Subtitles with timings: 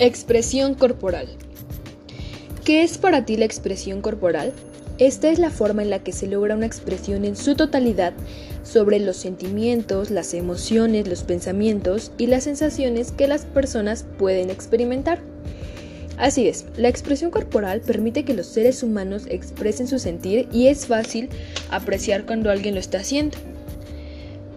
[0.00, 1.26] Expresión corporal.
[2.64, 4.52] ¿Qué es para ti la expresión corporal?
[4.98, 8.12] Esta es la forma en la que se logra una expresión en su totalidad
[8.62, 15.18] sobre los sentimientos, las emociones, los pensamientos y las sensaciones que las personas pueden experimentar.
[16.16, 20.86] Así es, la expresión corporal permite que los seres humanos expresen su sentir y es
[20.86, 21.28] fácil
[21.70, 23.36] apreciar cuando alguien lo está haciendo.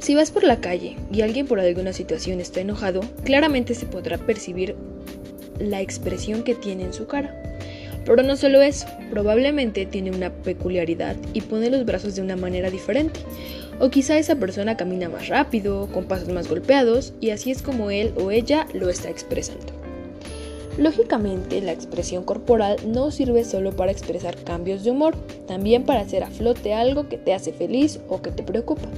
[0.00, 4.18] Si vas por la calle y alguien por alguna situación está enojado, claramente se podrá
[4.18, 4.74] percibir
[5.58, 7.34] la expresión que tiene en su cara.
[8.04, 12.70] Pero no solo eso, probablemente tiene una peculiaridad y pone los brazos de una manera
[12.70, 13.20] diferente.
[13.80, 17.90] O quizá esa persona camina más rápido, con pasos más golpeados, y así es como
[17.90, 19.66] él o ella lo está expresando.
[20.78, 26.22] Lógicamente, la expresión corporal no sirve solo para expresar cambios de humor, también para hacer
[26.22, 28.88] a flote algo que te hace feliz o que te preocupa.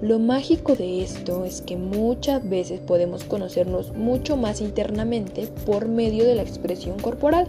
[0.00, 6.24] Lo mágico de esto es que muchas veces podemos conocernos mucho más internamente por medio
[6.24, 7.46] de la expresión corporal.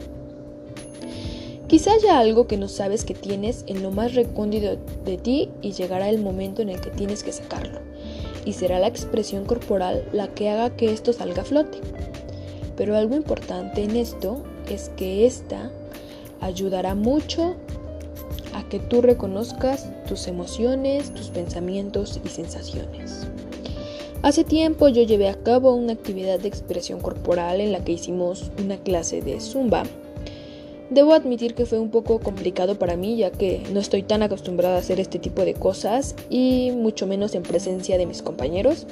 [1.67, 5.71] Quizá haya algo que no sabes que tienes en lo más recóndito de ti y
[5.71, 7.79] llegará el momento en el que tienes que sacarlo.
[8.43, 11.77] Y será la expresión corporal la que haga que esto salga a flote.
[12.75, 15.71] Pero algo importante en esto es que esta
[16.41, 17.55] ayudará mucho
[18.53, 23.27] a que tú reconozcas tus emociones, tus pensamientos y sensaciones.
[24.23, 28.51] Hace tiempo yo llevé a cabo una actividad de expresión corporal en la que hicimos
[28.63, 29.83] una clase de zumba.
[30.91, 34.75] Debo admitir que fue un poco complicado para mí ya que no estoy tan acostumbrada
[34.75, 38.85] a hacer este tipo de cosas y mucho menos en presencia de mis compañeros.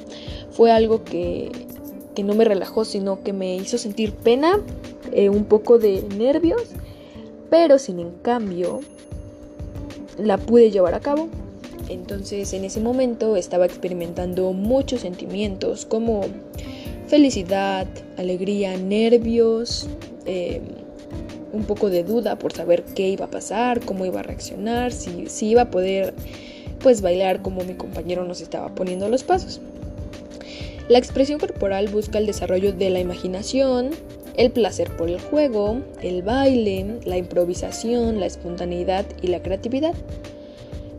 [0.50, 1.52] Fue algo que,
[2.24, 4.60] no me relajó sino que me hizo sentir pena,
[5.12, 6.64] eh, un poco de nervios,
[7.48, 8.80] pero sin en cambio
[10.22, 11.28] la pude llevar a cabo.
[11.88, 16.22] Entonces en ese momento estaba experimentando muchos sentimientos como
[17.08, 19.88] felicidad, alegría, nervios,
[20.24, 20.62] em,
[21.52, 25.26] un poco de duda por saber qué iba a pasar, cómo iba a reaccionar, si,
[25.26, 26.14] si iba a poder
[26.78, 29.60] pues bailar como mi compañero nos estaba poniendo los pasos.
[30.88, 33.90] La expresión corporal busca el desarrollo de la imaginación,
[34.36, 39.94] el placer por el juego, el baile, la improvisación, la espontaneidad y la creatividad.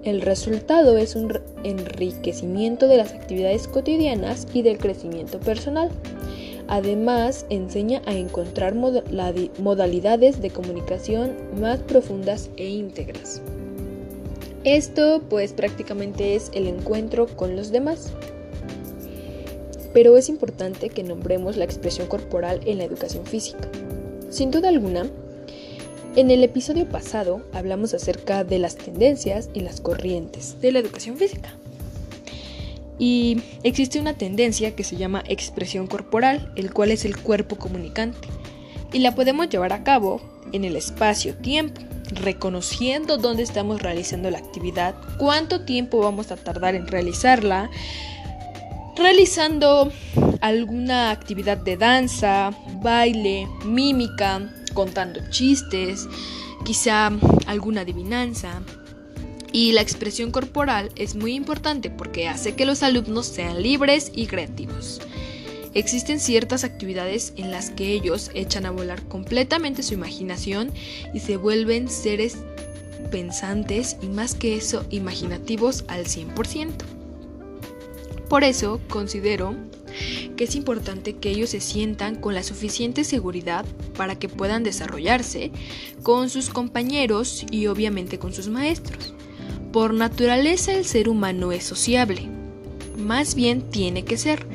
[0.03, 5.89] El resultado es un enriquecimiento de las actividades cotidianas y del crecimiento personal.
[6.67, 13.41] Además, enseña a encontrar modalidades de comunicación más profundas e íntegras.
[14.63, 18.11] Esto pues prácticamente es el encuentro con los demás
[19.93, 23.69] pero es importante que nombremos la expresión corporal en la educación física.
[24.29, 25.05] Sin duda alguna,
[26.15, 31.17] en el episodio pasado hablamos acerca de las tendencias y las corrientes de la educación
[31.17, 31.53] física.
[32.99, 38.27] Y existe una tendencia que se llama expresión corporal, el cual es el cuerpo comunicante.
[38.93, 41.81] Y la podemos llevar a cabo en el espacio-tiempo,
[42.11, 47.69] reconociendo dónde estamos realizando la actividad, cuánto tiempo vamos a tardar en realizarla,
[49.01, 49.91] realizando
[50.41, 52.51] alguna actividad de danza,
[52.81, 56.07] baile, mímica, contando chistes,
[56.65, 57.11] quizá
[57.45, 58.61] alguna adivinanza.
[59.53, 64.27] Y la expresión corporal es muy importante porque hace que los alumnos sean libres y
[64.27, 65.01] creativos.
[65.73, 70.71] Existen ciertas actividades en las que ellos echan a volar completamente su imaginación
[71.13, 72.37] y se vuelven seres
[73.09, 77.00] pensantes y más que eso imaginativos al 100%.
[78.31, 79.57] Por eso considero
[80.37, 83.65] que es importante que ellos se sientan con la suficiente seguridad
[83.97, 85.51] para que puedan desarrollarse
[86.01, 89.13] con sus compañeros y obviamente con sus maestros.
[89.73, 92.29] Por naturaleza el ser humano es sociable,
[92.97, 94.47] más bien tiene que ser.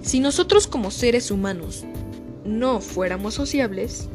[0.00, 1.84] Si nosotros como seres humanos
[2.44, 4.08] no fuéramos sociables,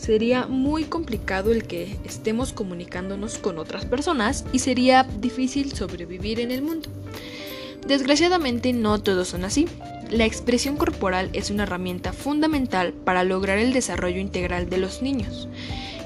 [0.00, 6.50] sería muy complicado el que estemos comunicándonos con otras personas y sería difícil sobrevivir en
[6.50, 6.90] el mundo.
[7.86, 9.66] Desgraciadamente no todos son así.
[10.10, 15.48] La expresión corporal es una herramienta fundamental para lograr el desarrollo integral de los niños.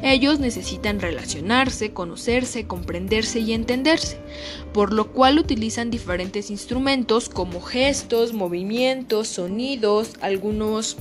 [0.03, 4.19] Ellos necesitan relacionarse, conocerse, comprenderse y entenderse,
[4.73, 10.97] por lo cual utilizan diferentes instrumentos como gestos, movimientos, sonidos, algunos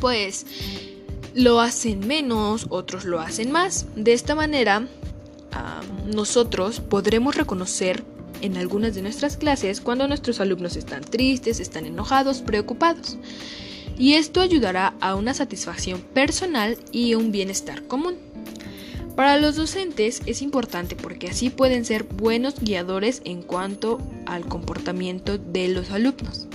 [0.00, 0.46] pues
[1.34, 3.86] lo hacen menos, otros lo hacen más.
[3.94, 4.88] De esta manera,
[5.52, 8.02] ah, nosotros podremos reconocer
[8.40, 13.18] en algunas de nuestras clases cuando nuestros alumnos están tristes, están enojados, preocupados.
[13.98, 18.16] Y esto ayudará a una satisfacción personal y un bienestar común.
[19.16, 25.38] Para los docentes es importante porque así pueden ser buenos guiadores en cuanto al comportamiento
[25.38, 26.46] de los alumnos.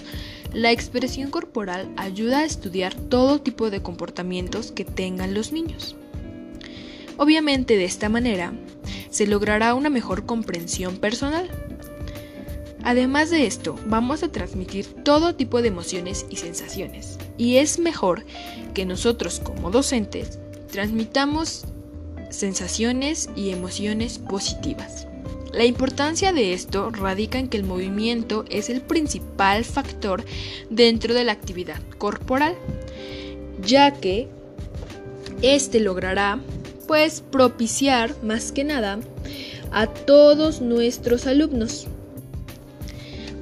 [0.54, 5.98] La expresión corporal ayuda a estudiar todo tipo de comportamientos que tengan los niños.
[7.18, 8.54] Obviamente de esta manera
[9.10, 11.50] se logrará una mejor comprensión personal.
[12.84, 18.26] Además de esto, vamos a transmitir todo tipo de emociones y sensaciones, y es mejor
[18.74, 20.40] que nosotros como docentes
[20.70, 21.66] transmitamos
[22.30, 25.08] sensaciones y emociones positivas.
[25.54, 30.26] La importancia de esto radica en que el movimiento es el principal factor
[30.70, 32.56] dentro de la actividad corporal,
[33.62, 34.28] ya que
[35.44, 36.40] este logrará
[36.88, 39.00] pues propiciar más que nada
[39.72, 41.88] a todos nuestros alumnos.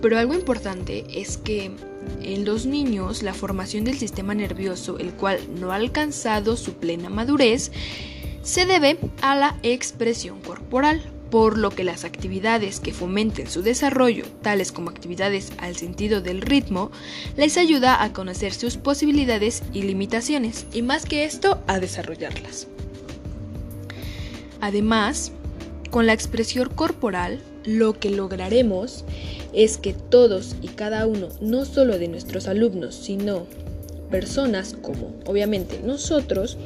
[0.02, 1.72] Pero algo importante es que
[2.22, 7.10] en los niños la formación del sistema nervioso, el cual no ha alcanzado su plena
[7.10, 7.72] madurez,
[8.42, 14.26] se debe a la expresión corporal, por lo que las actividades que fomenten su desarrollo,
[14.42, 16.92] tales como actividades al sentido del ritmo,
[17.38, 22.68] les ayuda a conocer sus posibilidades y limitaciones, y más que esto, a desarrollarlas.
[24.60, 25.32] Además,
[25.90, 29.06] con la expresión corporal, lo que lograremos
[29.54, 33.46] es que todos y cada uno, no solo de nuestros alumnos, sino
[34.10, 36.58] personas como obviamente nosotros,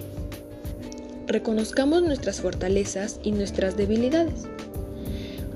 [1.27, 4.43] reconozcamos nuestras fortalezas y nuestras debilidades,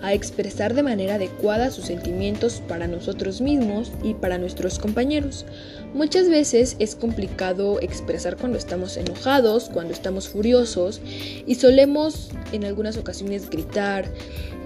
[0.01, 5.45] a expresar de manera adecuada sus sentimientos para nosotros mismos y para nuestros compañeros.
[5.93, 11.01] Muchas veces es complicado expresar cuando estamos enojados, cuando estamos furiosos
[11.45, 14.05] y solemos en algunas ocasiones gritar,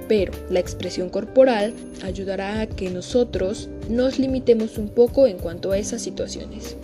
[0.08, 1.74] pero la expresión corporal
[2.04, 6.76] ayudará a que nosotros nos limitemos un poco en cuanto a esas situaciones.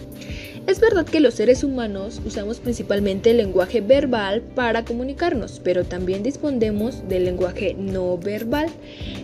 [0.68, 6.22] Es verdad que los seres humanos usamos principalmente el lenguaje verbal para comunicarnos, pero también
[6.22, 8.68] disponemos del lenguaje no verbal,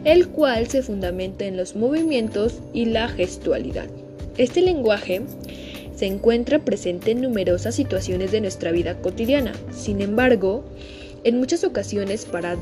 [0.06, 3.86] el cual se fundamenta en los movimientos y la gestualidad.
[4.38, 5.22] Este lenguaje
[5.96, 9.54] se encuentra presente en numerosas situaciones de nuestra vida cotidiana.
[9.72, 10.64] Sin embargo,
[11.24, 12.58] en muchas ocasiones para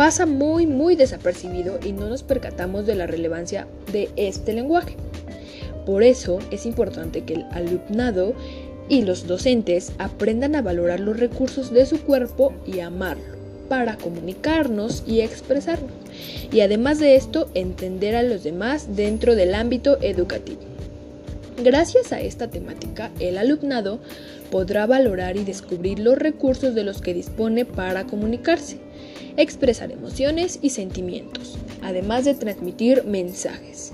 [0.00, 4.96] pasa muy muy desapercibido y no nos percatamos de la relevancia de este lenguaje.
[5.84, 8.32] Por eso es importante que el alumnado
[8.88, 13.36] y los docentes aprendan a valorar los recursos de su cuerpo y amarlo
[13.68, 15.92] para comunicarnos y expresarnos.
[16.50, 20.62] Y además de esto, entender a los demás dentro del ámbito educativo.
[21.62, 24.00] Gracias a esta temática, el alumnado
[24.50, 28.78] podrá valorar y descubrir los recursos de los que dispone para comunicarse,
[29.42, 33.92] expresar emociones y sentimientos, además de transmitir mensajes.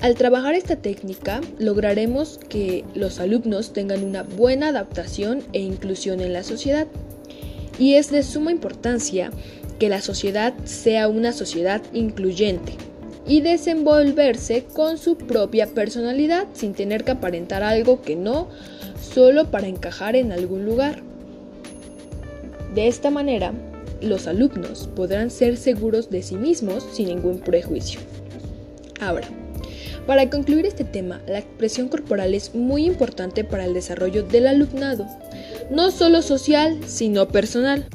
[0.00, 6.32] Al trabajar esta técnica lograremos que los alumnos tengan una buena adaptación e inclusión en
[6.32, 6.86] la sociedad.
[7.80, 9.30] Y es de suma importancia
[9.80, 12.74] que la sociedad sea una sociedad incluyente
[13.26, 18.48] y desenvolverse con su propia personalidad sin tener que aparentar algo que no,
[19.00, 21.02] solo para encajar en algún lugar.
[22.74, 23.52] De esta manera,
[24.00, 28.00] los alumnos podrán ser seguros de sí mismos sin ningún prejuicio.
[29.00, 29.28] Ahora,
[30.06, 35.06] para concluir este tema, la expresión corporal es muy importante para el desarrollo del alumnado,
[35.70, 37.86] no solo social, sino personal.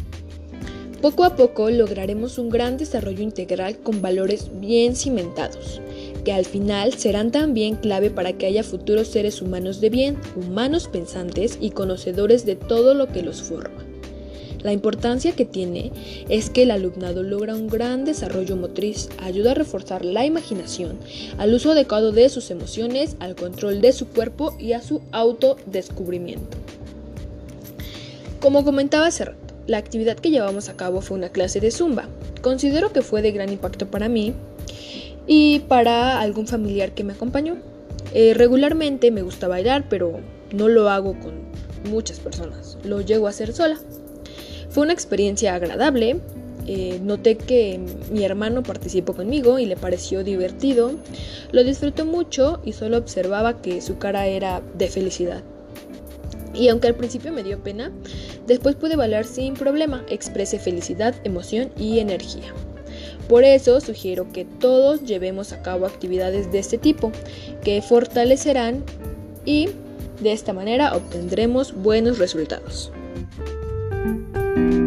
[1.01, 5.81] Poco a poco lograremos un gran desarrollo integral con valores bien cimentados,
[6.23, 10.87] que al final serán también clave para que haya futuros seres humanos de bien, humanos
[10.87, 13.82] pensantes y conocedores de todo lo que los forma.
[14.63, 15.91] La importancia que tiene
[16.29, 20.97] es que el alumnado logra un gran desarrollo motriz, ayuda a reforzar la imaginación,
[21.37, 26.57] al uso adecuado de sus emociones, al control de su cuerpo y a su autodescubrimiento.
[28.39, 32.07] Como comentaba hace rato, la actividad que llevamos a cabo fue una clase de zumba.
[32.41, 34.33] Considero que fue de gran impacto para mí
[35.27, 37.57] y para algún familiar que me acompañó.
[38.13, 40.19] Eh, regularmente me gusta bailar, pero
[40.53, 41.33] no lo hago con
[41.89, 42.77] muchas personas.
[42.83, 43.79] Lo llego a hacer sola.
[44.73, 46.19] Fue una experiencia agradable.
[46.65, 47.79] Eh, noté que
[48.11, 50.93] mi hermano participó conmigo y le pareció divertido.
[51.51, 55.43] Lo disfrutó mucho y solo observaba que su cara era de felicidad.
[56.55, 57.91] Y aunque al principio me dio pena,
[58.47, 62.51] después pude bailar sin problema, expresé felicidad, emoción y energía.
[63.29, 67.11] Por eso sugiero que todos llevemos a cabo actividades de este tipo,
[67.63, 68.83] que fortalecerán
[69.45, 69.69] y
[70.19, 72.91] de esta manera obtendremos buenos resultados.
[74.55, 74.82] Bye.